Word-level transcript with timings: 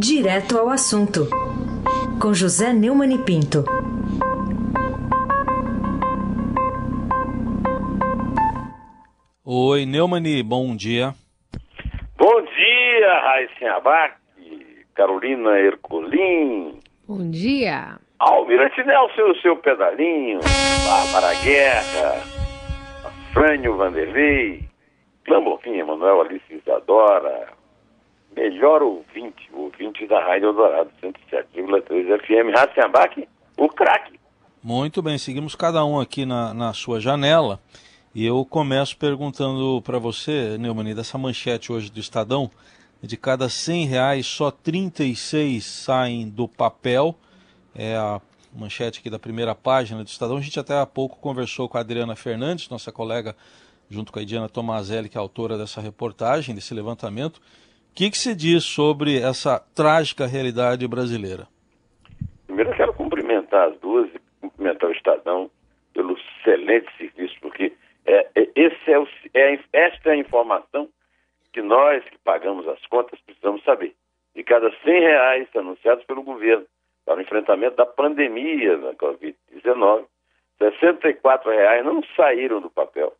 Direto 0.00 0.56
ao 0.56 0.68
assunto, 0.68 1.28
com 2.22 2.32
José 2.32 2.72
Neumann 2.72 3.12
e 3.12 3.18
Pinto. 3.18 3.64
Oi, 9.44 9.84
Neumani, 9.86 10.40
bom 10.44 10.76
dia. 10.76 11.12
Bom 12.16 12.42
dia, 12.42 13.20
Raíssa 13.22 13.76
Abac, 13.76 14.14
Carolina 14.94 15.58
Ercolim. 15.58 16.78
Bom 17.08 17.28
dia. 17.28 17.98
Almirante 18.20 18.84
Nelson, 18.84 19.32
o 19.32 19.40
seu 19.42 19.56
pedalinho, 19.56 20.38
Bárbara 20.86 21.34
Guerra, 21.42 22.22
Frânio 23.32 23.76
Vanderlei, 23.76 24.62
Clambofim, 25.24 25.76
Emanuel 25.76 26.20
Alice 26.20 26.54
Isadora, 26.54 27.57
melhor 28.36 28.82
ouvinte, 28.82 29.48
ouvinte 29.52 30.06
da 30.06 30.20
Rádio 30.24 30.48
Eldorado 30.48 30.90
107,3 31.02 32.20
FM, 32.20 32.56
Raciambac, 32.56 33.28
o 33.56 33.68
craque. 33.68 34.18
Muito 34.62 35.00
bem, 35.02 35.18
seguimos 35.18 35.54
cada 35.54 35.84
um 35.84 36.00
aqui 36.00 36.26
na, 36.26 36.52
na 36.52 36.72
sua 36.72 37.00
janela. 37.00 37.60
E 38.14 38.26
eu 38.26 38.44
começo 38.44 38.96
perguntando 38.96 39.80
para 39.82 39.98
você, 39.98 40.56
Neumani, 40.58 40.94
dessa 40.94 41.16
manchete 41.16 41.70
hoje 41.72 41.90
do 41.90 42.00
Estadão, 42.00 42.50
de 43.00 43.16
cada 43.16 43.48
100 43.48 43.86
reais, 43.86 44.26
só 44.26 44.50
36 44.50 45.64
saem 45.64 46.28
do 46.28 46.48
papel. 46.48 47.14
É 47.74 47.94
a 47.96 48.20
manchete 48.52 48.98
aqui 48.98 49.08
da 49.08 49.18
primeira 49.18 49.54
página 49.54 50.02
do 50.02 50.08
Estadão. 50.08 50.36
A 50.36 50.40
gente 50.40 50.58
até 50.58 50.78
há 50.78 50.86
pouco 50.86 51.18
conversou 51.18 51.68
com 51.68 51.78
a 51.78 51.80
Adriana 51.80 52.16
Fernandes, 52.16 52.68
nossa 52.68 52.90
colega, 52.90 53.36
junto 53.88 54.12
com 54.12 54.18
a 54.18 54.24
Diana 54.24 54.48
Tomazelli, 54.48 55.08
que 55.08 55.16
é 55.16 55.20
autora 55.20 55.56
dessa 55.56 55.80
reportagem, 55.80 56.54
desse 56.54 56.74
levantamento. 56.74 57.40
O 57.90 57.94
que, 57.94 58.10
que 58.10 58.18
se 58.18 58.34
diz 58.34 58.64
sobre 58.64 59.20
essa 59.20 59.58
trágica 59.74 60.26
realidade 60.26 60.86
brasileira? 60.86 61.48
Primeiro, 62.46 62.70
eu 62.70 62.76
quero 62.76 62.94
cumprimentar 62.94 63.68
as 63.68 63.78
duas 63.80 64.08
e 64.14 64.20
cumprimentar 64.40 64.88
o 64.88 64.92
Estadão 64.92 65.50
pelo 65.92 66.16
excelente 66.16 66.86
serviço, 66.96 67.34
porque 67.40 67.72
é, 68.06 68.26
é, 68.34 68.48
esse 68.54 68.90
é 68.90 68.98
o, 68.98 69.06
é, 69.34 69.58
esta 69.72 70.10
é 70.10 70.12
a 70.12 70.16
informação 70.16 70.88
que 71.52 71.60
nós 71.60 72.04
que 72.04 72.18
pagamos 72.18 72.66
as 72.68 72.84
contas 72.86 73.18
precisamos 73.20 73.62
saber. 73.64 73.94
De 74.34 74.44
cada 74.44 74.70
100 74.84 75.00
reais 75.00 75.48
anunciados 75.56 76.04
pelo 76.04 76.22
governo 76.22 76.64
para 77.04 77.18
o 77.18 77.20
enfrentamento 77.20 77.76
da 77.76 77.86
pandemia 77.86 78.76
da 78.78 78.94
Covid-19, 78.94 80.04
64 80.58 81.50
reais 81.50 81.84
não 81.84 82.02
saíram 82.16 82.60
do 82.60 82.70
papel. 82.70 83.12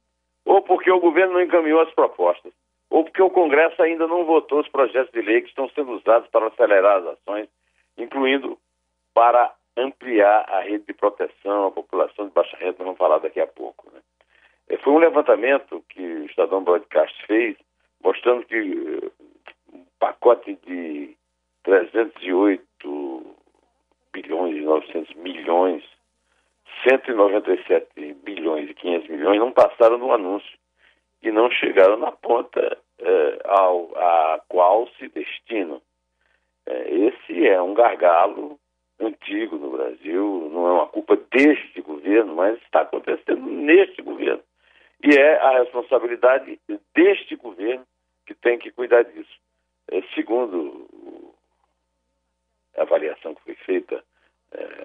Ou 0.45 0.63
porque 0.63 0.91
o 0.91 1.01
governo 1.01 1.35
não 1.35 1.43
encaminhou 1.43 1.81
as 1.81 1.93
propostas, 1.93 2.53
ou 2.91 3.05
porque 3.05 3.23
o 3.23 3.31
Congresso 3.31 3.83
ainda 3.83 4.07
não 4.07 4.25
votou 4.25 4.61
os 4.61 4.69
projetos 4.69 5.13
de 5.13 5.21
lei 5.21 5.43
que 5.43 5.49
estão 5.49 5.69
sendo 5.71 5.93
usados 5.93 6.29
para 6.31 6.47
acelerar 6.47 6.99
as 6.99 7.07
ações, 7.07 7.49
incluindo 7.97 8.59
para 9.13 9.53
ampliar 9.77 10.45
a 10.49 10.61
rede 10.61 10.87
de 10.87 10.95
proteção 10.95 11.67
à 11.67 11.71
população 11.71 12.27
de 12.27 12.33
baixa 12.33 12.57
renda, 12.57 12.77
vamos 12.79 12.99
falar 12.99 13.19
daqui 13.19 13.41
a 13.41 13.47
pouco. 13.47 13.91
Né? 13.93 14.01
É, 14.69 14.77
foi 14.79 14.93
um 14.93 14.99
levantamento 14.99 15.85
que 15.89 16.01
o 16.01 16.25
Estadão 16.27 16.65
Broadcast 16.65 17.15
fez, 17.27 17.57
mostrando 18.03 18.45
que 18.45 18.59
uh, 18.59 19.13
um 19.73 19.85
pacote 19.99 20.59
de 20.67 21.17
308 21.63 23.37
bilhões 24.13 24.57
e 24.57 24.61
900 24.61 25.15
milhões, 25.17 25.85
197 26.89 28.15
bilhões 28.25 28.71
e 28.71 28.75
500 28.75 29.09
milhões 29.09 29.39
não 29.39 29.53
passaram 29.53 29.99
no 29.99 30.13
anúncio 30.13 30.59
e 31.23 31.31
não 31.31 31.51
chegaram 31.51 31.97
na 31.97 32.13
ponta 32.13 32.79
uh, 33.01 33.49
ao, 33.49 33.97
a 33.97 34.41
qual 34.49 34.89
se 34.99 35.09
destinam. 35.09 35.81
Uh, 36.67 37.09
esse 37.09 37.47
é 37.47 37.61
um 37.61 37.75
gargalo 37.75 38.59
antigo 39.01 39.57
no 39.57 39.71
Brasil, 39.71 40.51
não 40.53 40.67
é 40.67 40.73
uma 40.73 40.87
culpa 40.89 41.17
deste 41.31 41.81
governo, 41.81 42.35
mas 42.35 42.61
está 42.63 42.81
acontecendo 42.81 43.43
neste 43.43 44.03
governo. 44.03 44.43
E 45.05 45.17
é 45.17 45.39
a 45.39 45.61
responsabilidade 45.61 46.59
deste 46.95 47.37
governo 47.37 47.87
que 48.27 48.35
tem 48.35 48.59
que 48.59 48.73
cuidar 48.73 49.05
disso. 49.05 49.39
É, 49.91 50.03
segundo 50.15 50.89
a 52.77 52.83
avaliação 52.83 53.35
que 53.35 53.43
foi 53.43 53.55
feita 53.55 54.05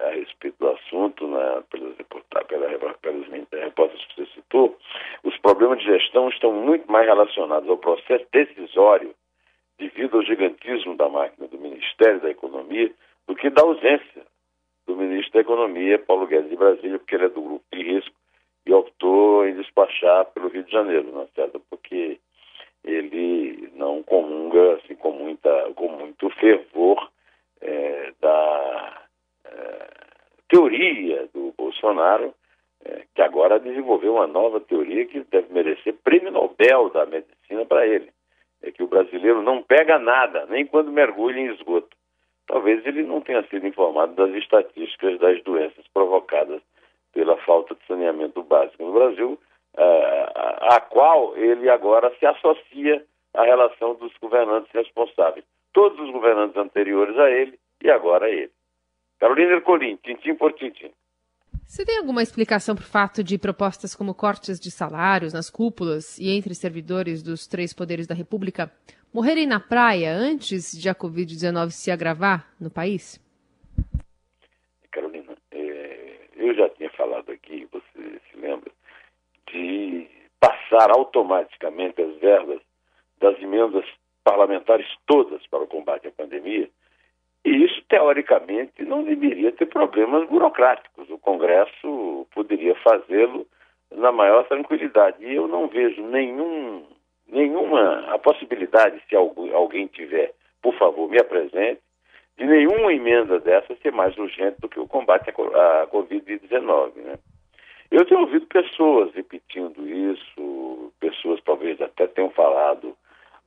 a 0.02 0.10
respeito 0.10 0.56
do 0.58 0.70
assunto 0.70 1.26
na, 1.26 1.62
pelos, 1.62 1.96
pela, 1.96 2.94
pelos 2.96 3.28
repórteres 3.28 4.04
que 4.06 4.16
você 4.16 4.26
citou, 4.34 4.78
problemas 5.44 5.78
de 5.78 5.84
gestão 5.84 6.30
estão 6.30 6.50
muito 6.54 6.90
mais 6.90 7.04
relacionados 7.04 7.68
ao 7.68 7.76
processo 7.76 8.24
decisório 8.32 9.14
devido 9.78 10.16
ao 10.16 10.24
gigantismo 10.24 10.96
da 10.96 11.06
máquina 11.06 11.46
do 11.46 11.58
Ministério 11.58 12.18
da 12.20 12.30
Economia 12.30 12.90
do 13.28 13.36
que 13.36 13.50
da 13.50 13.60
ausência 13.60 14.22
do 14.86 14.96
ministro 14.96 15.34
da 15.34 15.40
Economia, 15.40 15.98
Paulo 15.98 16.26
Guedes 16.26 16.48
de 16.48 16.56
Brasília, 16.56 16.98
porque 16.98 17.14
ele 17.14 17.26
é 17.26 17.28
do 17.28 17.42
grupo 17.42 17.64
de 17.70 17.82
risco 17.82 18.14
e 18.64 18.72
optou 18.72 19.46
em 19.46 19.54
despachar 19.54 20.24
pelo 20.32 20.48
Rio 20.48 20.62
de 20.64 20.72
Janeiro, 20.72 21.12
não 21.12 21.22
é 21.22 21.26
certo? 21.34 21.60
Porque 21.68 22.18
ele 22.82 23.70
não 23.74 24.02
comunga 24.02 24.76
assim, 24.76 24.94
com, 24.94 25.12
muita, 25.12 25.70
com 25.74 25.88
muito 25.88 26.30
fervor 26.30 27.10
é, 27.60 28.12
da 28.18 29.02
é, 29.44 29.88
teoria 30.48 31.28
do 31.34 31.52
Bolsonaro, 31.56 32.34
é, 32.84 33.04
que 33.14 33.22
agora 33.22 33.58
desenvolveu 33.58 34.14
uma 34.14 34.26
nova 34.26 34.60
teoria 34.60 35.06
que 35.06 35.20
deve 35.30 35.52
merecer 35.52 35.94
prêmio 36.04 36.30
Nobel 36.30 36.90
da 36.90 37.06
medicina 37.06 37.64
para 37.64 37.86
ele. 37.86 38.10
É 38.62 38.70
que 38.70 38.82
o 38.82 38.86
brasileiro 38.88 39.42
não 39.42 39.62
pega 39.62 39.98
nada, 39.98 40.46
nem 40.46 40.66
quando 40.66 40.90
mergulha 40.90 41.38
em 41.38 41.52
esgoto. 41.52 41.96
Talvez 42.46 42.84
ele 42.86 43.02
não 43.02 43.20
tenha 43.20 43.42
sido 43.44 43.66
informado 43.66 44.14
das 44.14 44.34
estatísticas 44.36 45.18
das 45.18 45.42
doenças 45.42 45.86
provocadas 45.92 46.60
pela 47.12 47.36
falta 47.38 47.74
de 47.74 47.86
saneamento 47.86 48.42
básico 48.42 48.84
no 48.84 48.92
Brasil, 48.92 49.38
a, 49.76 50.76
a 50.76 50.80
qual 50.80 51.36
ele 51.36 51.68
agora 51.70 52.12
se 52.18 52.26
associa 52.26 53.04
à 53.32 53.44
relação 53.44 53.94
dos 53.94 54.12
governantes 54.20 54.70
responsáveis. 54.72 55.44
Todos 55.72 55.98
os 56.00 56.10
governantes 56.10 56.56
anteriores 56.56 57.18
a 57.18 57.30
ele 57.30 57.58
e 57.82 57.90
agora 57.90 58.26
a 58.26 58.30
ele. 58.30 58.50
Carolina 59.18 59.54
Ercolim, 59.54 59.96
tintim 59.96 60.34
por 60.34 60.52
tintim. 60.52 60.90
Você 61.66 61.84
tem 61.84 61.98
alguma 61.98 62.22
explicação 62.22 62.74
para 62.74 62.82
o 62.82 62.86
fato 62.86 63.24
de 63.24 63.38
propostas 63.38 63.94
como 63.94 64.14
cortes 64.14 64.60
de 64.60 64.70
salários 64.70 65.32
nas 65.32 65.50
cúpulas 65.50 66.18
e 66.18 66.30
entre 66.30 66.54
servidores 66.54 67.22
dos 67.22 67.46
três 67.46 67.72
poderes 67.72 68.06
da 68.06 68.14
República 68.14 68.70
morrerem 69.12 69.46
na 69.46 69.58
praia 69.58 70.12
antes 70.12 70.72
de 70.72 70.88
a 70.88 70.94
Covid-19 70.94 71.70
se 71.70 71.90
agravar 71.90 72.52
no 72.60 72.70
país? 72.70 73.18
Carolina, 74.92 75.36
é, 75.50 76.18
eu 76.36 76.54
já 76.54 76.68
tinha 76.70 76.90
falado 76.90 77.32
aqui, 77.32 77.66
você 77.72 78.20
se 78.30 78.36
lembra, 78.36 78.70
de 79.50 80.06
passar 80.38 80.90
automaticamente 80.90 82.00
as 82.00 82.16
verbas 82.20 82.60
das 83.20 83.40
emendas 83.40 83.84
parlamentares 84.22 84.86
todas 85.06 85.44
para 85.46 85.62
o 85.62 85.66
combate 85.66 86.08
à 86.08 86.12
pandemia. 86.12 86.68
E 87.44 87.50
isso, 87.50 87.82
teoricamente, 87.88 88.82
não 88.82 89.02
deveria 89.04 89.52
ter 89.52 89.66
problemas 89.66 90.28
burocráticos. 90.28 90.93
Congresso 91.24 92.26
poderia 92.34 92.74
fazê-lo 92.76 93.46
na 93.90 94.12
maior 94.12 94.46
tranquilidade. 94.46 95.24
E 95.24 95.34
eu 95.34 95.48
não 95.48 95.66
vejo 95.68 96.02
nenhum, 96.02 96.84
nenhuma 97.26 98.12
a 98.12 98.18
possibilidade, 98.18 99.02
se 99.08 99.16
alguém 99.16 99.86
tiver, 99.86 100.32
por 100.62 100.74
favor, 100.74 101.08
me 101.08 101.18
apresente, 101.18 101.80
de 102.36 102.46
nenhuma 102.46 102.92
emenda 102.92 103.38
dessa 103.40 103.74
ser 103.76 103.92
mais 103.92 104.16
urgente 104.18 104.60
do 104.60 104.68
que 104.68 104.78
o 104.78 104.88
combate 104.88 105.30
à 105.30 105.86
Covid-19. 105.86 106.96
Né? 106.96 107.14
Eu 107.90 108.04
tenho 108.04 108.20
ouvido 108.20 108.46
pessoas 108.46 109.14
repetindo 109.14 109.88
isso, 109.88 110.92
pessoas 111.00 111.40
talvez 111.44 111.80
até 111.80 112.06
tenham 112.08 112.30
falado 112.30 112.96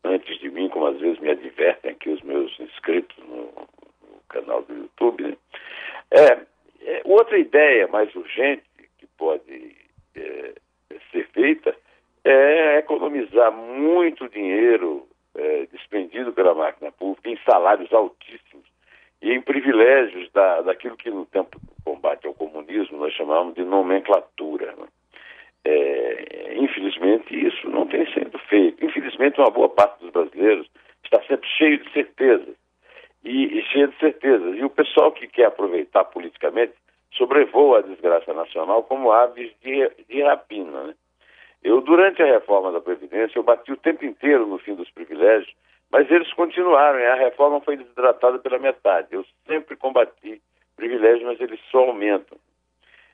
antes 0.03 0.39
de 0.39 0.49
mim, 0.49 0.69
como 0.69 0.87
às 0.87 0.97
vezes 0.99 1.19
me 1.19 1.29
advertem 1.29 1.91
aqui 1.91 2.09
os 2.09 2.21
meus 2.21 2.57
inscritos 2.59 3.17
no, 3.27 3.41
no 3.41 4.21
canal 4.29 4.61
do 4.63 4.73
YouTube. 4.73 5.23
Né? 5.23 5.37
É, 6.11 6.46
outra 7.17 7.37
ideia 7.37 7.87
mais 7.87 8.13
urgente 8.15 8.63
que 8.97 9.07
pode 9.17 9.75
é, 10.15 10.53
ser 11.11 11.27
feita 11.29 11.75
é 12.23 12.77
economizar 12.77 13.51
muito 13.51 14.29
dinheiro 14.29 15.07
é, 15.35 15.67
despendido 15.71 16.33
pela 16.33 16.53
máquina 16.53 16.91
pública 16.91 17.29
em 17.29 17.39
salários 17.49 17.91
altíssimos 17.93 18.65
e 19.21 19.31
em 19.31 19.41
privilégios 19.41 20.31
da, 20.31 20.61
daquilo 20.61 20.97
que 20.97 21.09
no 21.09 21.25
tempo 21.25 21.59
do 21.59 21.83
combate 21.83 22.27
ao 22.27 22.33
comunismo 22.33 22.97
nós 22.97 23.13
chamávamos 23.13 23.55
de 23.55 23.63
nomenclatura. 23.63 24.75
Né? 24.75 24.87
É, 25.65 26.55
infelizmente, 26.55 27.33
isso 27.33 27.69
não 27.69 27.87
tem 27.87 28.05
sido 28.13 28.37
feito. 28.47 28.85
Infelizmente, 28.85 29.39
uma 29.39 29.49
boa 29.49 29.69
parte 29.69 29.99
dos 30.01 30.11
brasileiros 30.11 30.69
está 31.03 31.21
sempre 31.23 31.47
cheio 31.49 31.83
de 31.83 31.91
certezas. 31.91 32.55
E, 33.23 33.59
e 33.59 33.63
cheio 33.63 33.87
de 33.87 33.97
certezas. 33.97 34.55
E 34.55 34.63
o 34.63 34.69
pessoal 34.69 35.11
que 35.11 35.27
quer 35.27 35.45
aproveitar 35.45 36.05
politicamente 36.05 36.73
sobrevoa 37.13 37.79
a 37.79 37.81
desgraça 37.81 38.33
nacional 38.33 38.83
como 38.83 39.11
aves 39.11 39.51
de, 39.61 39.89
de 40.07 40.21
rapina. 40.21 40.83
Né? 40.83 40.95
Eu, 41.63 41.81
durante 41.81 42.21
a 42.21 42.25
reforma 42.25 42.71
da 42.71 42.81
Previdência, 42.81 43.37
eu 43.37 43.43
bati 43.43 43.71
o 43.71 43.77
tempo 43.77 44.05
inteiro 44.05 44.45
no 44.45 44.59
fim 44.59 44.75
dos 44.75 44.89
privilégios, 44.91 45.53
mas 45.91 46.09
eles 46.11 46.31
continuaram, 46.33 46.99
e 46.99 47.05
a 47.05 47.15
reforma 47.15 47.61
foi 47.61 47.77
desidratada 47.77 48.39
pela 48.39 48.59
metade. 48.59 49.07
Eu 49.11 49.25
sempre 49.45 49.75
combati 49.75 50.41
privilégios, 50.75 51.23
mas 51.23 51.39
eles 51.39 51.59
só 51.71 51.79
aumentam. 51.79 52.37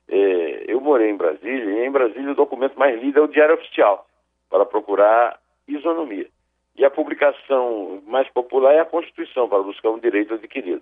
É, 0.09 0.65
eu 0.67 0.81
morei 0.81 1.09
em 1.09 1.15
Brasília, 1.15 1.65
e 1.65 1.85
em 1.85 1.91
Brasília 1.91 2.31
o 2.31 2.35
documento 2.35 2.77
mais 2.77 2.99
lido 3.01 3.19
é 3.19 3.21
o 3.21 3.27
Diário 3.27 3.55
Oficial, 3.55 4.05
para 4.49 4.65
procurar 4.65 5.39
isonomia. 5.67 6.27
E 6.75 6.83
a 6.83 6.89
publicação 6.89 8.01
mais 8.07 8.27
popular 8.29 8.73
é 8.73 8.79
a 8.79 8.85
Constituição, 8.85 9.47
para 9.47 9.63
buscar 9.63 9.91
um 9.91 9.99
direito 9.99 10.33
adquirido. 10.33 10.81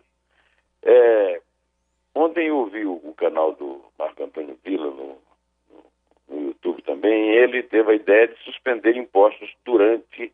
É, 0.82 1.42
ontem 2.16 2.48
eu 2.48 2.58
ouvi 2.58 2.86
o, 2.86 3.14
canal 3.18 3.54
do 3.54 3.82
Marco 3.98 4.24
Antônio 4.24 4.58
Vila 4.64 4.88
no, 4.88 5.18
no, 6.30 6.48
YouTube 6.48 6.82
também, 6.84 7.32
e 7.32 7.38
ele 7.38 7.64
teve 7.64 7.92
a 7.92 7.96
ideia 7.96 8.28
de 8.28 8.38
suspender 8.44 8.96
impostos 8.96 9.54
durante 9.66 10.32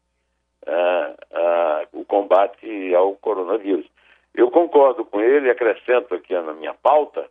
o 1.93 2.05
combate 2.05 2.93
ao 2.93 3.15
coronavírus. 3.15 3.85
Eu 4.33 4.51
concordo 4.51 5.03
com 5.05 5.19
ele, 5.19 5.49
acrescento 5.49 6.13
aqui 6.13 6.33
na 6.33 6.53
minha 6.53 6.73
pauta, 6.73 7.27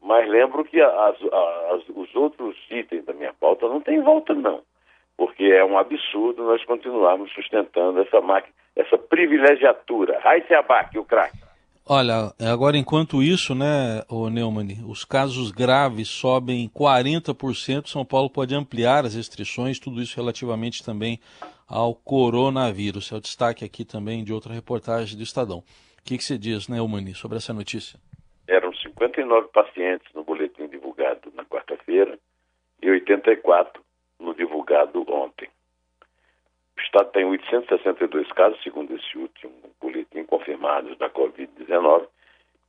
mas 0.00 0.28
lembro 0.28 0.64
que 0.64 0.80
as, 0.80 1.16
as, 1.22 1.88
os 1.88 2.14
outros 2.14 2.56
itens 2.70 3.04
da 3.04 3.12
minha 3.12 3.32
pauta 3.32 3.68
não 3.68 3.80
tem 3.80 4.00
volta, 4.00 4.34
não. 4.34 4.62
Porque 5.16 5.44
é 5.44 5.64
um 5.64 5.78
absurdo 5.78 6.42
nós 6.42 6.64
continuarmos 6.64 7.32
sustentando 7.32 8.00
essa 8.00 8.20
máquina, 8.20 8.52
essa 8.74 8.98
privilegiatura. 8.98 10.18
Raíssa 10.18 10.58
Abac, 10.58 10.98
o 10.98 11.04
craque. 11.04 11.41
Olha, 11.84 12.32
agora 12.40 12.76
enquanto 12.76 13.20
isso, 13.20 13.56
né, 13.56 14.04
o 14.08 14.30
Neumann, 14.30 14.84
os 14.86 15.04
casos 15.04 15.50
graves 15.50 16.08
sobem 16.08 16.68
40%, 16.68 17.88
São 17.88 18.04
Paulo 18.04 18.30
pode 18.30 18.54
ampliar 18.54 19.04
as 19.04 19.16
restrições, 19.16 19.80
tudo 19.80 20.00
isso 20.00 20.16
relativamente 20.16 20.84
também 20.84 21.18
ao 21.68 21.92
coronavírus. 21.92 23.10
É 23.10 23.16
o 23.16 23.20
destaque 23.20 23.64
aqui 23.64 23.84
também 23.84 24.22
de 24.22 24.32
outra 24.32 24.54
reportagem 24.54 25.16
do 25.16 25.24
Estadão. 25.24 25.58
O 25.58 25.64
que, 26.04 26.16
que 26.16 26.24
você 26.24 26.38
diz, 26.38 26.68
Neumann, 26.68 27.14
sobre 27.14 27.38
essa 27.38 27.52
notícia? 27.52 27.98
Eram 28.46 28.72
59 28.74 29.48
pacientes 29.48 30.06
no 30.14 30.22
boletim 30.22 30.68
divulgado 30.68 31.32
na 31.34 31.44
quarta-feira 31.44 32.16
e 32.80 32.90
84 32.90 33.82
no 34.20 34.34
divulgado 34.34 35.04
ontem. 35.12 35.48
O 36.76 36.80
Estado 36.80 37.10
tem 37.10 37.24
862 37.24 38.30
casos, 38.32 38.62
segundo 38.62 38.94
esse 38.94 39.18
último 39.18 39.52
boletim 39.80 40.11
confirmados 40.32 40.96
da 40.96 41.10
Covid-19. 41.10 42.06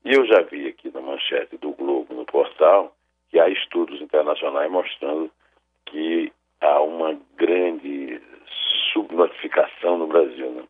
E 0.04 0.14
eu 0.14 0.26
já 0.26 0.42
vi 0.42 0.68
aqui 0.68 0.92
na 0.94 1.00
manchete 1.00 1.56
do 1.58 1.72
Globo, 1.72 2.14
no 2.14 2.26
portal, 2.26 2.94
que 3.30 3.40
há 3.40 3.48
estudos 3.48 4.02
internacionais 4.02 4.70
mostrando 4.70 5.32
que 5.86 6.34
há 6.60 6.82
uma 6.82 7.18
grande 7.38 8.22
subnotificação 8.92 9.98
no 9.98 10.08
Brasil. 10.08 10.52
Né? 10.52 10.64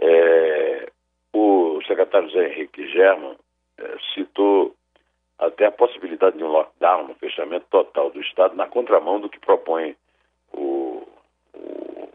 É, 0.00 0.90
o 1.32 1.80
secretário 1.86 2.30
Zé 2.30 2.48
Henrique 2.48 2.88
German 2.88 3.36
é, 3.78 3.96
citou 4.12 4.74
até 5.38 5.66
a 5.66 5.72
possibilidade 5.72 6.36
de 6.36 6.42
um 6.42 6.48
lockdown, 6.48 7.12
um 7.12 7.14
fechamento 7.14 7.66
total 7.70 8.10
do 8.10 8.20
Estado, 8.20 8.56
na 8.56 8.66
contramão 8.66 9.20
do 9.20 9.28
que 9.28 9.38
propõe 9.38 9.94
o, 10.52 11.06
o, 11.54 12.08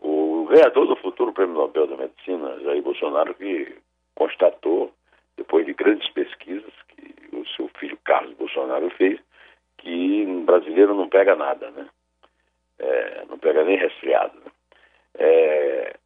o 0.00 0.47
ganhador 0.58 0.88
do 0.88 0.96
futuro 0.96 1.32
Prêmio 1.32 1.54
Nobel 1.54 1.86
da 1.86 1.96
Medicina, 1.96 2.58
Jair 2.60 2.82
Bolsonaro, 2.82 3.32
que 3.34 3.76
constatou, 4.16 4.92
depois 5.36 5.64
de 5.64 5.72
grandes 5.72 6.08
pesquisas 6.10 6.72
que 6.88 7.36
o 7.36 7.46
seu 7.50 7.68
filho 7.78 7.96
Carlos 8.04 8.34
Bolsonaro 8.34 8.90
fez, 8.90 9.20
que 9.76 10.24
um 10.26 10.44
brasileiro 10.44 10.94
não 10.94 11.08
pega 11.08 11.36
nada, 11.36 11.70
né? 11.70 11.88
É, 12.80 13.24
não 13.28 13.38
pega 13.38 13.62
nem 13.62 13.76
resfriado. 13.76 14.36
Né? 14.40 14.50
É, 15.14 15.96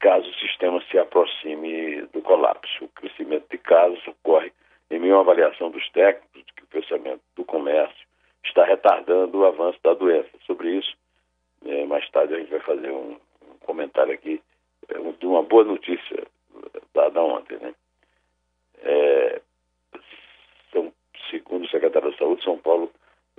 caso 0.00 0.28
o 0.28 0.34
sistema 0.34 0.82
se 0.90 0.98
aproxime 0.98 2.02
do 2.12 2.20
colapso. 2.22 2.84
O 2.84 2.88
crescimento 2.88 3.46
de 3.50 3.58
casos 3.58 4.04
ocorre 4.08 4.52
em 4.90 4.98
meio 4.98 5.16
à 5.16 5.20
avaliação 5.20 5.70
dos 5.70 5.88
técnicos 5.90 6.52
que 6.56 6.64
o 6.64 6.66
pensamento 6.66 7.22
do 7.36 7.44
comércio 7.44 8.06
está 8.44 8.64
retardando 8.64 9.38
o 9.38 9.46
avanço 9.46 9.78
da 9.84 9.94
doença. 9.94 10.30
Sobre 10.44 10.70
isso, 10.70 10.96
é, 11.64 11.84
mais 11.86 12.08
tarde 12.10 12.34
a 12.34 12.38
gente 12.38 12.50
vai 12.50 12.60
fazer 12.60 12.90
um 12.90 13.16
comentário 13.60 14.12
aqui 14.12 14.40
é, 14.88 14.94
de 14.94 15.26
uma 15.26 15.42
boa 15.42 15.64
notícia 15.64 16.26
dada 16.94 17.22
ontem. 17.22 17.58
Né? 17.58 17.74
É, 18.82 19.40
são, 20.72 20.92
segundo 21.30 21.64
o 21.64 21.68
secretário 21.68 22.10
da 22.10 22.16
Saúde, 22.16 22.44
São 22.44 22.58
Paulo 22.58 22.90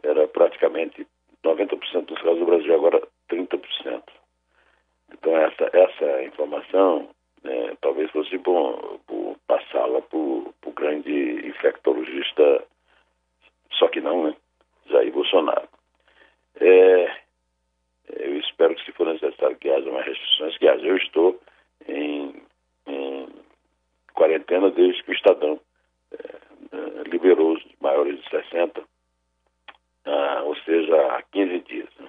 era 0.04 0.28
praticamente 0.28 1.06
90% 1.44 2.06
dos 2.06 2.22
casos 2.22 2.40
do 2.40 2.46
Brasil, 2.46 2.74
agora 2.74 3.02
30%. 3.30 4.04
Então, 5.14 5.36
essa, 5.38 5.70
essa 5.74 6.24
informação 6.24 7.10
né, 7.44 7.76
talvez 7.82 8.10
fosse 8.12 8.38
bom, 8.38 9.00
bom 9.08 9.36
passá-la 9.48 10.02
para 10.02 10.18
o 10.18 10.54
grande 10.76 11.48
infectologista, 11.48 12.66
só 13.74 13.88
que 13.88 14.00
não, 14.00 14.28
né? 14.28 14.36
Jair 14.88 15.12
Bolsonaro. 15.12 15.68
É, 16.60 17.22
eu 18.10 18.38
espero 18.40 18.76
que, 18.76 18.86
se 18.86 18.92
for 18.92 19.08
mais 19.92 20.06
restrições, 20.06 20.58
que 20.58 20.68
haja. 20.68 20.86
Eu 20.86 20.98
estou 20.98 21.40
em, 21.88 22.42
em 22.88 23.28
quarentena 24.14 24.70
desde 24.72 25.04
que 25.04 25.12
o 25.12 25.14
Estadão 25.14 25.60
é, 26.12 27.10
liberou 27.10 27.54
os 27.54 27.64
maiores 27.80 28.22
de 28.22 28.30
60, 28.30 28.84
ah, 30.06 30.42
ou 30.44 30.56
seja, 30.58 30.96
há 31.14 31.22
15 31.32 31.60
dias. 31.60 31.90
Né? 32.00 32.08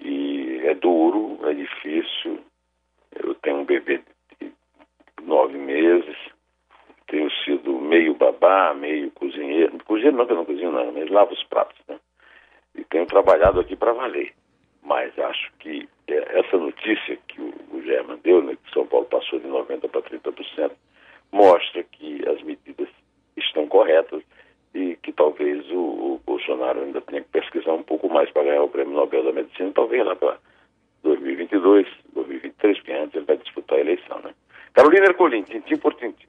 E 0.00 0.60
é 0.64 0.74
duro, 0.74 1.38
é 1.48 1.54
difícil. 1.54 2.40
Eu 3.12 3.34
tenho 3.36 3.58
um 3.58 3.64
bebê 3.64 4.02
de 4.40 4.52
nove 5.22 5.58
meses, 5.58 6.16
tenho 7.06 7.30
sido 7.44 7.78
meio 7.78 8.14
babá, 8.14 8.72
meio 8.74 9.10
cozinheiro. 9.12 9.78
Cozinheiro 9.84 10.16
não, 10.16 10.26
que 10.26 10.32
eu 10.32 10.36
não 10.36 10.44
cozinho 10.44 10.72
nada, 10.72 10.92
mas 10.92 11.10
lavo 11.10 11.32
os 11.32 11.42
pratos, 11.44 11.78
né? 11.88 11.98
E 12.74 12.84
tenho 12.84 13.06
trabalhado 13.06 13.60
aqui 13.60 13.74
para 13.74 13.92
valer. 13.92 14.32
Mas 14.82 15.18
acho 15.18 15.52
que 15.58 15.88
essa 16.12 16.56
notícia 16.56 17.18
que 17.28 17.40
o, 17.40 17.82
German 17.82 18.18
deu, 18.22 18.42
né, 18.42 18.56
que 18.62 18.72
São 18.72 18.86
Paulo 18.86 19.06
passou 19.06 19.38
de 19.38 19.48
90% 19.48 19.88
para 19.88 20.02
30%, 20.02 20.72
mostra 21.32 21.82
que 21.84 22.22
as 22.28 22.42
medidas 22.42 22.88
estão 23.36 23.66
corretas 23.66 24.22
e 24.74 24.96
que 25.02 25.12
talvez 25.12 25.68
o, 25.70 25.78
o, 25.78 26.20
Bolsonaro 26.24 26.80
ainda 26.80 27.00
tenha 27.00 27.22
que 27.22 27.30
pesquisar 27.30 27.72
um 27.72 27.82
pouco 27.82 28.08
mais 28.08 28.30
para 28.30 28.44
ganhar 28.44 28.62
o 28.62 28.68
Prêmio 28.68 28.94
Nobel 28.94 29.24
da 29.24 29.32
Medicina, 29.32 29.72
talvez 29.74 30.04
lá 30.04 30.14
para 30.14 30.38
2022, 31.02 31.86
2023, 32.14 32.78
porque 32.78 32.92
antes 32.92 33.14
ele 33.16 33.24
vai 33.24 33.36
disputar 33.36 33.78
a 33.78 33.80
eleição, 33.80 34.20
né? 34.20 34.34
Carolina 34.72 35.06
Ercolim, 35.06 35.42
tintim 35.42 35.76
por 35.76 35.94
tintim. 35.94 36.28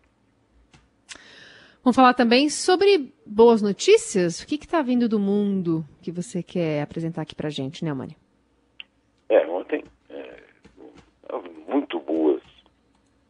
Vamos 1.83 1.95
falar 1.95 2.13
também 2.13 2.47
sobre 2.47 3.11
boas 3.25 3.61
notícias? 3.61 4.41
O 4.41 4.47
que 4.47 4.55
está 4.55 4.83
vindo 4.83 5.09
do 5.09 5.19
mundo 5.19 5.83
que 6.01 6.11
você 6.11 6.43
quer 6.43 6.81
apresentar 6.83 7.23
aqui 7.23 7.33
para 7.33 7.49
gente, 7.49 7.83
né, 7.83 7.91
Mani? 7.91 8.15
É, 9.27 9.47
ontem, 9.47 9.83
é, 10.09 10.43
muito 11.67 11.99
boas 11.99 12.41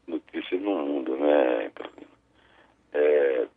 notícias 0.08 0.62
no 0.62 0.76
mundo, 0.78 1.16
né, 1.18 1.72
Carolina? 1.76 2.12
É, 2.94 3.48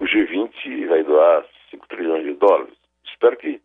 o 0.00 0.04
G20 0.04 0.88
vai 0.88 1.02
doar 1.02 1.44
5 1.70 1.88
trilhões 1.88 2.24
de 2.24 2.34
dólares. 2.34 2.74
Espero 3.04 3.36
que 3.36 3.60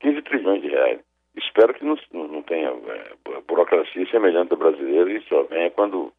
15 0.00 0.22
trilhões 0.22 0.62
de 0.62 0.68
reais. 0.68 1.00
Espero 1.36 1.72
que 1.74 1.84
não, 1.84 1.96
não 2.12 2.42
tenha 2.42 2.68
é, 2.68 3.40
burocracia 3.46 4.06
semelhante 4.10 4.52
à 4.52 4.56
brasileira 4.56 5.10
e 5.10 5.22
só 5.22 5.42
venha 5.44 5.70
quando 5.70 6.12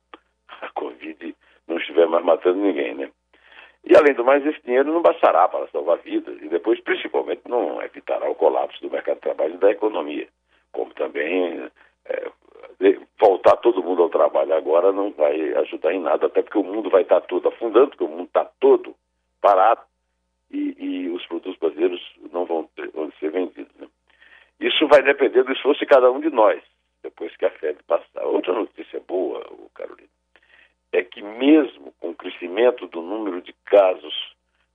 a 0.62 0.70
Covid 0.70 1.36
não 1.68 1.78
estiver 1.78 2.08
mais 2.08 2.26
matando 2.26 2.60
ninguém, 2.60 2.96
né? 2.96 3.12
E 3.86 3.96
além 3.98 4.14
do 4.14 4.24
mais, 4.24 4.46
esse 4.46 4.62
dinheiro 4.64 4.94
não 4.94 5.02
bastará 5.02 5.48
para 5.48 5.68
salvar 5.68 5.98
vidas 5.98 6.42
e 6.42 6.48
depois, 6.48 6.80
principalmente, 6.80 7.42
não 7.48 7.82
evitará 7.82 8.30
o 8.30 8.36
colapso 8.36 8.82
do 8.82 8.90
mercado 8.90 9.16
de 9.16 9.22
trabalho 9.22 9.56
e 9.56 9.58
da 9.58 9.72
economia. 9.72 10.28
Como 10.72 10.94
também 10.94 11.70
é, 12.06 12.32
voltar 13.20 13.58
todo 13.58 13.84
mundo 13.84 14.04
ao 14.04 14.10
trabalho 14.10 14.54
agora 14.54 14.92
não 14.92 15.12
vai 15.12 15.54
ajudar 15.56 15.94
em 15.94 16.02
nada, 16.02 16.28
até 16.28 16.42
porque 16.42 16.58
o 16.58 16.64
mundo 16.64 16.90
vai 16.90 17.04
estar 17.04 17.22
todo 17.22 17.48
afundando, 17.48 17.90
porque 17.90 18.04
o 18.04 18.10
mundo 18.10 18.26
está 18.26 18.46
todo 18.60 18.96
parado 19.42 19.82
e, 20.52 20.76
e 20.78 21.10
os 21.10 21.26
produtos 21.26 21.58
brasileiros 21.58 22.02
não 22.32 22.46
vão, 22.46 22.70
ter, 22.76 22.90
vão 22.92 23.12
ser 23.20 23.32
vendidos. 23.32 23.74
Né? 23.76 23.88
Isso 24.60 24.88
vai 24.88 25.02
depender 25.02 25.44
do 25.44 25.52
esforço 25.52 25.80
de 25.80 25.86
cada 25.86 26.12
um 26.12 26.20
de 26.20 26.30
nós, 26.30 26.62
depois 27.02 27.36
que 27.36 27.46
a 27.46 27.52
febre 27.52 27.84
passar. 27.84 28.26
Outra 28.26 28.54
notícia 28.54 29.02
boa, 29.08 29.44
Carolina, 29.74 30.10
é 30.92 31.04
que 31.04 31.22
mesmo 31.22 31.94
com 32.00 32.12
o 32.12 32.16
crescimento 32.16 32.88
do 32.88 33.02
número 33.02 33.42
de 33.42 33.54
casos 33.66 34.14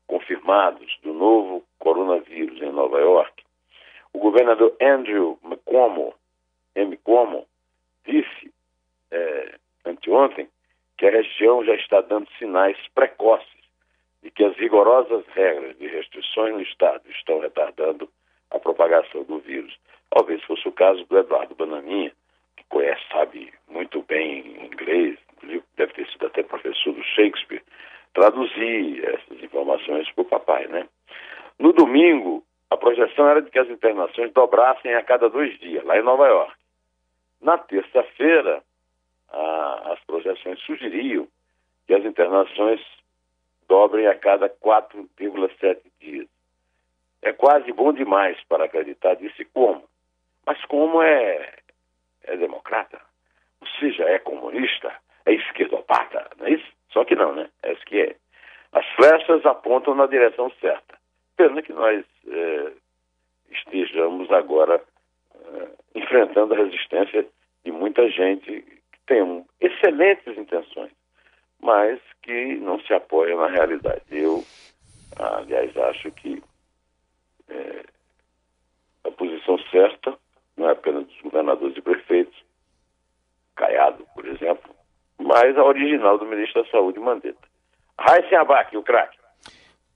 confirmados 0.07 0.99
do 1.03 1.13
novo 1.13 1.65
coronavírus 1.79 2.61
em 2.61 2.73
Nova 2.73 2.99
York, 2.99 3.45
o 4.13 4.19
governador 4.19 4.75
Andrew 4.81 5.39
McComo, 5.45 6.15
M. 6.75 6.97
Cuomo, 6.99 7.47
disse 8.09 8.53
é, 9.11 9.55
anteontem 9.85 10.49
que 10.97 11.07
a 11.07 11.11
região 11.11 11.65
já 11.65 11.75
está 11.75 12.01
dando 12.01 12.29
sinais 12.39 12.77
precoces 12.95 13.47
de 14.23 14.31
que 14.31 14.45
as 14.45 14.57
rigorosas 14.57 15.25
regras 15.29 15.77
de 15.79 15.87
restrições 15.87 16.55
no 16.55 16.63
Estado 16.63 17.03
estão 17.11 17.39
retardando 17.39 18.09
a 18.51 18.59
propagação 18.59 19.23
do 19.25 19.39
vírus. 19.39 19.77
Talvez 20.11 20.43
fosse 20.45 20.67
o 20.67 20.73
caso 20.73 21.05
do 21.05 21.19
Eduardo 21.19 21.55
Bananinha, 21.55 22.13
que 22.57 22.65
conhece, 22.69 23.03
sabe 23.13 23.53
muito 23.69 24.03
bem 24.03 24.65
inglês, 24.65 25.19
deve 25.77 25.93
ter 25.93 26.09
sido 26.09 26.27
até 26.27 26.43
professor 26.43 26.93
do 26.93 27.03
Shakespeare, 27.05 27.63
traduzir 28.15 29.05
essas 29.05 29.43
informações 29.43 30.11
para 30.13 30.23
o 30.23 30.25
papai, 30.25 30.67
né? 30.67 30.89
No 31.59 31.73
domingo, 31.73 32.43
a 32.71 32.77
projeção 32.77 33.29
era 33.29 33.43
de 33.43 33.51
que 33.51 33.59
as 33.59 33.69
internações 33.69 34.33
dobrassem 34.33 34.95
a 34.95 35.03
cada 35.03 35.29
dois 35.29 35.57
dias, 35.61 35.85
lá 35.85 35.99
em 35.99 36.03
Nova 36.03 36.27
York. 36.27 36.58
Na 37.49 37.57
terça-feira, 37.57 38.63
as 39.31 39.99
projeções 40.01 40.61
sugeriam 40.61 41.27
que 41.87 41.95
as 41.95 42.05
internações 42.05 42.79
dobrem 43.67 44.07
a 44.07 44.15
cada 44.15 44.51
4,7 44.51 45.79
dias. 45.99 46.29
É 47.23 47.33
quase 47.33 47.73
bom 47.73 47.91
demais 47.91 48.39
para 48.51 48.67
acreditar 48.67 49.15
disso 49.15 49.41
e 49.41 49.47
como. 49.47 49.83
Mas 50.45 50.63
como 50.67 51.01
é, 51.01 51.55
é 52.25 52.37
democrata, 52.37 53.01
ou 53.63 53.67
seja, 53.81 54.03
é 54.03 54.19
comunista, 54.19 54.95
é 55.25 55.33
esquerdopata, 55.33 56.29
não 56.37 56.49
é 56.49 56.51
isso? 56.51 56.71
Só 56.91 57.03
que 57.07 57.15
não, 57.15 57.35
né? 57.35 57.49
É 57.63 57.73
isso 57.73 57.85
que 57.87 57.99
é. 57.99 58.17
As 58.73 58.87
flechas 58.89 59.47
apontam 59.47 59.95
na 59.95 60.05
direção 60.05 60.53
certa. 60.61 60.99
Pena 61.35 61.63
que 61.63 61.73
nós 61.73 62.05
é, 62.27 62.73
estejamos 63.53 64.31
agora 64.31 64.83
é, 65.35 65.69
enfrentando 65.95 66.53
a 66.53 66.59
resistência 66.59 67.27
de 67.65 67.73
muita 67.73 68.09
gente 68.11 68.63
que 68.63 68.99
tem 69.07 69.45
excelentes 69.61 70.37
intenções, 70.37 70.93
mas 71.61 72.01
que 72.23 72.57
não 72.57 72.81
se 72.81 72.93
apoia 72.93 73.37
na 73.37 73.49
realidade. 73.49 74.03
Eu, 74.11 74.45
aliás, 75.19 75.77
acho 75.77 76.11
que 76.13 76.43
é, 77.49 77.85
a 79.05 79.11
posição 79.11 79.59
certa 79.71 80.17
não 80.57 80.69
é 80.69 80.73
apenas 80.73 81.07
dos 81.07 81.21
governadores 81.21 81.77
e 81.77 81.83
prefeitos, 81.83 82.37
Caiado, 83.55 84.07
por 84.15 84.25
exemplo, 84.25 84.73
mas 85.19 85.59
a 85.59 85.65
original 85.65 86.17
do 86.17 86.27
ministro 86.27 86.63
da 86.63 86.71
Saúde, 86.71 87.01
Mandetta. 87.01 87.49
Raíssa 87.99 88.41
Abac, 88.41 88.77
o 88.77 88.83
craque. 88.85 89.18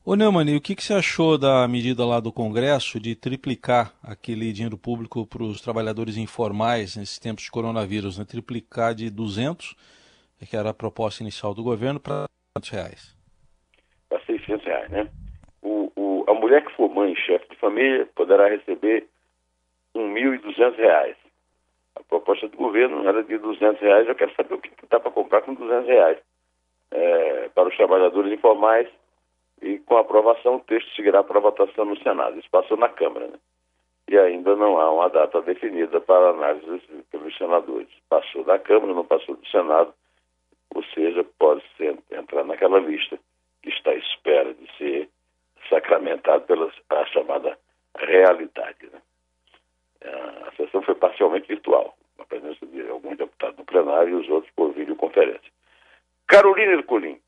Ô 0.04 0.16
Neumann, 0.16 0.56
o 0.56 0.60
que, 0.60 0.74
que 0.74 0.82
você 0.82 0.94
achou 0.94 1.38
da 1.38 1.68
medida 1.68 2.04
lá 2.04 2.18
do 2.18 2.32
Congresso 2.32 2.98
de 2.98 3.14
triplicar 3.14 3.92
aquele 4.02 4.52
dinheiro 4.52 4.76
público 4.76 5.24
para 5.24 5.44
os 5.44 5.60
trabalhadores 5.60 6.16
informais 6.16 6.96
nesses 6.96 7.20
tempos 7.20 7.44
de 7.44 7.52
coronavírus, 7.52 8.18
né? 8.18 8.24
triplicar 8.28 8.96
de 8.96 9.08
200, 9.08 9.76
que 10.50 10.56
era 10.56 10.70
a 10.70 10.74
proposta 10.74 11.22
inicial 11.22 11.54
do 11.54 11.62
governo, 11.62 12.00
para 12.00 12.24
600 12.58 12.70
reais? 12.70 13.16
Para 14.08 14.18
600 14.24 14.66
reais, 14.66 14.90
né? 14.90 15.08
O, 15.62 15.92
o, 15.94 16.24
a 16.26 16.34
mulher 16.34 16.64
que 16.64 16.74
for 16.74 16.92
mãe 16.92 17.12
e 17.12 17.16
chefe 17.16 17.48
de 17.50 17.56
família 17.60 18.04
poderá 18.16 18.48
receber 18.48 19.06
R$ 19.94 20.00
1.200. 20.02 21.14
A 21.94 22.02
proposta 22.02 22.48
do 22.48 22.56
governo 22.56 23.06
era 23.06 23.22
de 23.22 23.38
200 23.38 23.80
reais. 23.80 24.08
Eu 24.08 24.16
quero 24.16 24.34
saber 24.34 24.54
o 24.54 24.58
que, 24.58 24.68
dá 24.90 24.98
para 24.98 25.12
comprar 25.12 25.42
com 25.42 25.54
200 25.54 25.86
reais. 25.86 26.18
É, 26.90 27.48
para 27.54 27.68
os 27.68 27.76
trabalhadores 27.76 28.32
informais 28.32 28.88
e 29.62 29.78
com 29.78 29.96
a 29.96 30.00
aprovação 30.00 30.56
o 30.56 30.60
texto 30.60 30.94
seguirá 30.94 31.22
para 31.22 31.40
votação 31.40 31.84
no 31.84 31.96
Senado. 32.02 32.38
Isso 32.38 32.50
passou 32.50 32.76
na 32.76 32.88
Câmara, 32.88 33.28
né? 33.28 33.38
E 34.08 34.18
ainda 34.18 34.56
não 34.56 34.78
há 34.78 34.92
uma 34.92 35.08
data 35.08 35.40
definida 35.42 36.00
para 36.00 36.30
análise 36.30 36.82
pelos 37.10 37.36
senadores. 37.38 37.88
Passou 38.08 38.42
da 38.44 38.58
Câmara, 38.58 38.92
não 38.92 39.04
passou 39.04 39.36
do 39.36 39.46
Senado, 39.46 39.94
ou 40.74 40.82
seja, 40.86 41.24
pode 41.38 41.62
ser, 41.76 41.96
entrar 42.10 42.44
naquela 42.44 42.78
lista 42.80 43.18
que 43.62 43.70
está 43.70 43.90
à 43.90 43.94
espera 43.94 44.52
de 44.52 44.76
ser 44.76 45.08
sacramentado 45.68 46.44
pela 46.44 46.70
chamada 47.06 47.56
realidade. 47.96 48.90
Né? 48.92 49.00
A 50.46 50.52
sessão 50.56 50.82
foi 50.82 50.96
parcialmente 50.96 51.46
virtual, 51.46 51.96
a 52.18 52.24
presença 52.24 52.66
de 52.66 52.88
alguns 52.90 53.16
deputados 53.16 53.56
no 53.56 53.64
plenário 53.64 54.18
e 54.18 54.20
os 54.20 54.28
outros 54.28 54.52
por 54.56 54.72
videoconferência. 54.72 55.52
Carolina 56.26 56.72
Ercolim, 56.72 57.20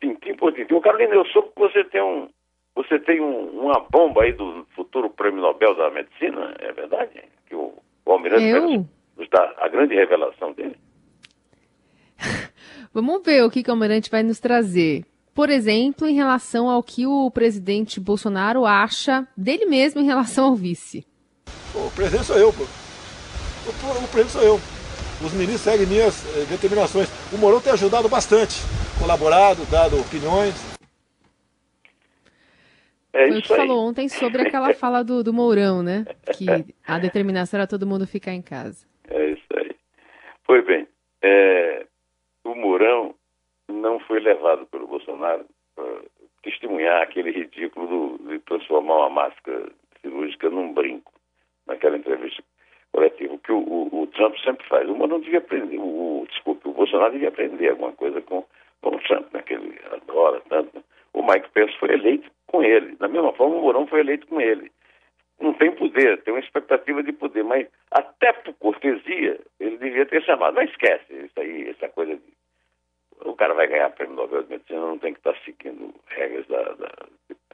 tintim 0.00 0.34
por 0.36 0.52
tintim. 0.52 0.80
Carolina, 0.80 1.14
eu 1.14 1.24
soube 1.26 1.48
que 1.54 1.60
você 1.60 1.84
tem 1.84 2.02
um, 2.02 2.28
você 2.74 2.98
tem 2.98 3.20
um, 3.20 3.60
uma 3.60 3.80
bomba 3.80 4.22
aí 4.22 4.32
do 4.32 4.66
futuro 4.74 5.10
prêmio 5.10 5.40
Nobel 5.40 5.74
da 5.74 5.90
Medicina, 5.90 6.54
é 6.58 6.72
verdade? 6.72 7.22
Que 7.46 7.54
o, 7.54 7.74
o 8.04 8.12
Almirante 8.12 8.44
eu? 8.44 8.86
nos 9.16 9.28
dá 9.30 9.54
a 9.58 9.68
grande 9.68 9.94
revelação 9.94 10.52
dele. 10.52 10.76
Vamos 12.94 13.22
ver 13.24 13.44
o 13.44 13.50
que, 13.50 13.62
que 13.62 13.70
o 13.70 13.72
Almirante 13.72 14.10
vai 14.10 14.22
nos 14.22 14.40
trazer. 14.40 15.04
Por 15.34 15.50
exemplo, 15.50 16.08
em 16.08 16.14
relação 16.14 16.68
ao 16.68 16.82
que 16.82 17.06
o 17.06 17.30
presidente 17.30 18.00
Bolsonaro 18.00 18.64
acha 18.64 19.26
dele 19.36 19.66
mesmo 19.66 20.00
em 20.00 20.04
relação 20.04 20.46
ao 20.46 20.54
vice. 20.54 21.06
O 21.74 21.90
presidente 21.94 22.24
sou 22.24 22.36
eu, 22.36 22.52
pô. 22.52 22.62
O, 22.62 24.04
o 24.04 24.08
presidente 24.08 24.32
sou 24.32 24.42
eu. 24.42 24.60
Os 25.20 25.32
ministros 25.32 25.60
seguem 25.62 25.86
minhas 25.86 26.24
eh, 26.36 26.46
determinações. 26.48 27.08
O 27.32 27.38
Mourão 27.38 27.60
tem 27.60 27.72
ajudado 27.72 28.08
bastante, 28.08 28.62
colaborado, 28.98 29.64
dado 29.70 30.00
opiniões. 30.00 30.54
É 33.12 33.28
Foi 33.28 33.38
o 33.38 33.42
que 33.42 33.48
falou 33.48 33.88
ontem 33.88 34.08
sobre 34.08 34.42
aquela 34.42 34.72
fala 34.74 35.02
do, 35.02 35.24
do 35.24 35.32
Mourão, 35.32 35.82
né? 35.82 36.04
Que 36.36 36.46
a 36.86 36.98
determinação 36.98 37.58
era 37.58 37.66
todo 37.66 37.86
mundo 37.86 38.06
ficar 38.06 38.32
em 38.32 38.42
casa. 38.42 38.86
É 39.08 39.30
isso 39.30 39.46
aí. 39.56 39.74
Pois 40.46 40.64
bem, 40.64 40.86
é, 41.22 41.86
o 42.44 42.54
Mourão 42.54 43.14
não 43.68 43.98
foi 44.00 44.20
levado 44.20 44.66
pelo 44.66 44.86
Bolsonaro 44.86 45.44
para 45.74 46.02
testemunhar 46.42 47.02
aquele 47.02 47.30
ridículo 47.30 47.86
do, 48.18 48.28
de 48.28 48.38
transformar 48.40 48.96
uma 48.96 49.10
máscara 49.10 49.70
cirúrgica 50.00 50.48
num 50.48 50.72
brinco 50.72 51.12
naquela 51.66 51.96
entrevista 51.96 52.42
coletiva, 52.92 53.36
que 53.38 53.52
o, 53.52 53.58
o, 53.58 54.02
o, 54.02 54.06
Trump 54.08 54.34
sempre 54.44 54.66
faz. 54.66 54.88
O 54.88 54.94
Mourão 54.94 55.20
devia 55.20 55.38
aprender, 55.38 55.78
o, 55.78 56.26
desculpe, 56.28 56.68
o 56.68 56.72
Bolsonaro 56.72 57.12
devia 57.12 57.28
aprender 57.28 57.70
alguma 57.70 57.92
coisa 57.92 58.20
com, 58.22 58.44
com 58.80 58.96
o 58.96 59.00
Trump, 59.00 59.32
né, 59.32 59.42
que 59.42 59.54
adora 60.28 60.42
tanto. 60.48 60.84
O 61.12 61.22
Mike 61.22 61.50
Pence 61.50 61.76
foi 61.78 61.92
eleito 61.92 62.30
com 62.46 62.62
ele. 62.62 62.96
Da 62.96 63.08
mesma 63.08 63.32
forma, 63.32 63.56
o 63.56 63.62
Mourão 63.62 63.86
foi 63.86 64.00
eleito 64.00 64.26
com 64.26 64.40
ele. 64.40 64.70
Não 65.40 65.54
tem 65.54 65.70
poder, 65.72 66.20
tem 66.22 66.34
uma 66.34 66.40
expectativa 66.40 67.02
de 67.02 67.12
poder, 67.12 67.44
mas 67.44 67.66
até 67.90 68.32
por 68.32 68.54
cortesia, 68.54 69.38
ele 69.60 69.76
devia 69.78 70.04
ter 70.04 70.22
chamado. 70.24 70.54
Mas 70.54 70.70
esquece 70.70 71.12
isso 71.12 71.38
aí, 71.38 71.70
essa 71.70 71.88
coisa 71.88 72.14
de. 72.14 72.38
O 73.24 73.34
cara 73.34 73.54
vai 73.54 73.66
ganhar 73.66 73.90
prêmio 73.90 74.14
Nobel 74.14 74.42
de 74.44 74.50
Medicina, 74.50 74.80
não 74.80 74.98
tem 74.98 75.12
que 75.12 75.20
estar 75.20 75.36
seguindo 75.44 75.92
regras 76.06 76.46
da, 76.46 76.62
da. 76.74 76.88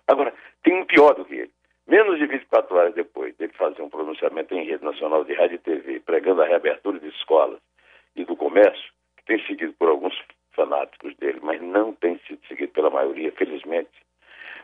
Agora, 0.06 0.32
tem 0.62 0.74
um 0.74 0.84
pior 0.84 1.14
do 1.14 1.24
que 1.24 1.34
ele. 1.34 1.50
Menos 1.86 2.18
de 2.18 2.26
24 2.26 2.74
horas 2.74 2.94
depois 2.94 3.34
dele 3.36 3.52
fazer 3.54 3.82
um 3.82 3.90
pronunciamento 3.90 4.54
em 4.54 4.64
rede 4.64 4.84
nacional 4.84 5.24
de 5.24 5.34
rádio 5.34 5.56
e 5.56 5.58
TV, 5.58 6.00
pregando 6.00 6.42
a 6.42 6.46
reabertura 6.46 6.98
de 6.98 7.08
escolas 7.08 7.60
e 8.16 8.24
do 8.24 8.36
comércio, 8.36 8.92
que 9.16 9.24
tem 9.24 9.46
seguido 9.46 9.74
por 9.74 9.88
alguns 9.88 10.14
fanáticos 10.54 11.14
dele, 11.16 11.40
mas 11.42 11.60
não 11.60 11.92
tem 11.92 12.18
sido 12.26 12.40
seguido 12.46 12.72
pela 12.72 12.90
maioria, 12.90 13.32
felizmente, 13.32 13.90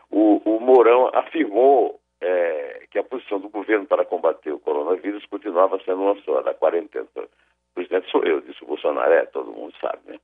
o, 0.09 0.41
o 0.45 0.59
Mourão 0.59 1.09
afirmou 1.13 1.99
é, 2.19 2.85
que 2.91 2.99
a 2.99 3.03
posição 3.03 3.39
do 3.39 3.49
governo 3.49 3.85
para 3.85 4.05
combater 4.05 4.51
o 4.51 4.59
coronavírus 4.59 5.25
continuava 5.25 5.79
sendo 5.83 6.01
uma 6.01 6.15
só, 6.21 6.41
da 6.41 6.53
quarentena. 6.53 7.07
O 7.15 7.73
presidente 7.73 8.11
sou 8.11 8.23
eu, 8.23 8.41
disse 8.41 8.63
o 8.63 8.67
Bolsonaro, 8.67 9.11
é, 9.13 9.25
todo 9.25 9.53
mundo 9.53 9.73
sabe, 9.79 9.99
né? 10.05 10.19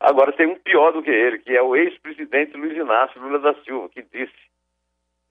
Agora 0.00 0.32
tem 0.32 0.46
um 0.46 0.56
pior 0.56 0.92
do 0.92 1.02
que 1.02 1.10
ele, 1.10 1.38
que 1.38 1.56
é 1.56 1.62
o 1.62 1.74
ex-presidente 1.74 2.56
Luiz 2.56 2.76
Inácio 2.76 3.20
Lula 3.20 3.38
da 3.38 3.54
Silva, 3.62 3.88
que 3.88 4.02
disse 4.02 4.34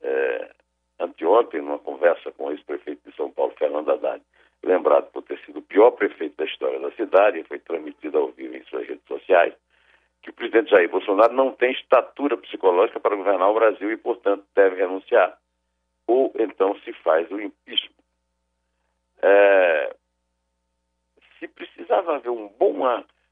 é, 0.01 0.51
anteontem, 0.99 1.61
numa 1.61 1.79
conversa 1.79 2.31
com 2.31 2.45
o 2.45 2.51
ex-prefeito 2.51 3.09
de 3.09 3.15
São 3.15 3.31
Paulo, 3.31 3.53
Fernando 3.57 3.91
Haddad, 3.91 4.21
lembrado 4.63 5.11
por 5.11 5.21
ter 5.23 5.39
sido 5.45 5.59
o 5.59 5.63
pior 5.63 5.91
prefeito 5.91 6.35
da 6.37 6.45
história 6.45 6.79
da 6.79 6.91
cidade, 6.91 7.43
foi 7.43 7.59
transmitido 7.59 8.17
ao 8.17 8.29
vivo 8.29 8.55
em 8.55 8.63
suas 8.63 8.87
redes 8.87 9.05
sociais, 9.07 9.53
presidente 10.43 10.71
Jair 10.71 10.89
Bolsonaro 10.89 11.33
não 11.33 11.51
tem 11.51 11.71
estatura 11.71 12.35
psicológica 12.35 13.00
para 13.00 13.15
governar 13.15 13.50
o 13.50 13.53
Brasil 13.53 13.91
e, 13.91 13.97
portanto, 13.97 14.43
deve 14.53 14.75
renunciar. 14.75 15.38
Ou 16.05 16.33
então 16.38 16.77
se 16.79 16.91
faz 16.93 17.29
o 17.31 17.39
impeachment. 17.39 18.03
É... 19.21 19.95
Se 21.39 21.47
precisava 21.47 22.15
haver 22.15 22.29
um 22.29 22.50
bom, 22.59 22.73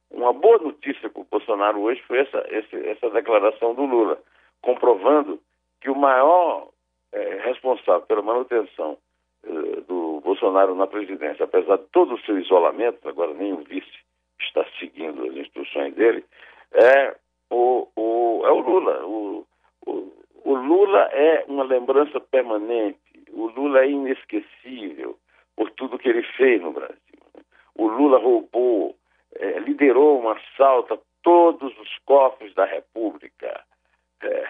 uma, 0.09 0.33
boa 0.33 0.57
notícia 0.59 1.09
para 1.09 1.21
o 1.21 1.27
Bolsonaro 1.29 1.81
hoje 1.81 2.01
foi 2.03 2.19
essa, 2.19 2.45
essa 2.49 3.09
declaração 3.09 3.73
do 3.73 3.85
Lula, 3.85 4.17
comprovando 4.61 5.39
que 5.81 5.89
o 5.89 5.95
maior 5.95 6.69
é, 7.11 7.41
responsável 7.43 8.01
pela 8.01 8.21
manutenção 8.21 8.97
é, 9.43 9.49
do 9.81 10.21
Bolsonaro 10.23 10.75
na 10.75 10.87
presidência, 10.87 11.43
apesar 11.43 11.77
de 11.77 11.85
todo 11.91 12.15
o 12.15 12.21
seu 12.21 12.37
isolamento, 12.39 13.07
agora 13.07 13.33
nem 13.33 13.53
o 13.53 13.63
vice 13.63 13.99
está 14.39 14.65
seguindo 14.79 15.23
as 15.25 15.35
instruções 15.35 15.93
dele, 15.95 16.25
é 16.73 17.15
o, 17.49 17.87
o, 17.95 18.41
é 18.45 18.51
o 18.51 18.59
Lula. 18.59 19.05
O, 19.05 19.47
o, 19.85 20.13
o 20.43 20.55
Lula 20.55 21.09
é 21.11 21.45
uma 21.47 21.63
lembrança 21.63 22.19
permanente. 22.19 22.99
O 23.31 23.47
Lula 23.47 23.81
é 23.81 23.89
inesquecível 23.89 25.17
por 25.55 25.69
tudo 25.71 25.99
que 25.99 26.09
ele 26.09 26.23
fez 26.23 26.61
no 26.61 26.71
Brasil. 26.71 26.97
O 27.75 27.87
Lula 27.87 28.19
roubou, 28.19 28.95
é, 29.35 29.59
liderou 29.59 30.21
um 30.21 30.29
assalto 30.29 30.93
a 30.93 30.99
todos 31.23 31.77
os 31.79 31.97
cofres 32.05 32.53
da 32.53 32.65
República. 32.65 33.63
É, 34.21 34.47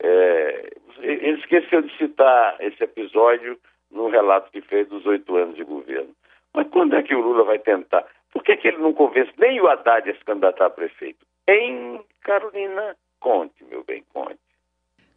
é, 0.00 0.70
ele 1.00 1.38
esqueceu 1.38 1.82
de 1.82 1.96
citar 1.96 2.56
esse 2.60 2.82
episódio 2.82 3.58
no 3.90 4.08
relato 4.08 4.50
que 4.50 4.60
fez 4.62 4.88
dos 4.88 5.04
oito 5.06 5.36
anos 5.36 5.56
de 5.56 5.64
governo. 5.64 6.14
Mas 6.54 6.68
quando 6.68 6.96
é 6.96 7.02
que 7.02 7.14
o 7.14 7.20
Lula 7.20 7.44
vai 7.44 7.58
tentar? 7.58 8.06
Por 8.32 8.42
que, 8.42 8.56
que 8.56 8.68
ele 8.68 8.78
não 8.78 8.92
convence 8.92 9.32
nem 9.38 9.60
o 9.60 9.68
Haddad 9.68 10.08
a 10.08 10.14
se 10.14 10.24
candidatar 10.24 10.66
a 10.66 10.70
prefeito? 10.70 11.24
Em 11.48 12.00
Carolina, 12.22 12.96
Conte, 13.22 13.64
meu 13.70 13.84
bem, 13.84 14.04
conte. 14.12 14.40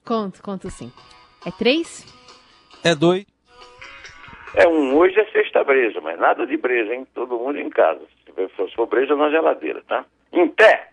Conto, 0.06 0.44
conto 0.44 0.70
sim. 0.70 0.92
É 1.46 1.50
três? 1.52 2.06
É 2.84 2.94
dois. 2.94 3.26
É 4.56 4.68
um 4.68 4.96
hoje 4.96 5.20
é 5.20 5.26
sexta 5.32 5.64
breja, 5.64 6.00
mas 6.02 6.20
nada 6.20 6.46
de 6.46 6.56
breja, 6.56 6.94
hein? 6.94 7.08
Todo 7.16 7.40
mundo 7.40 7.60
em 7.60 7.70
casa. 7.70 8.02
Se 8.26 8.76
for 8.76 8.86
breja 8.86 9.16
na 9.16 9.30
geladeira, 9.32 9.84
tá? 9.88 10.06
Em 10.32 10.48
pé! 10.48 10.92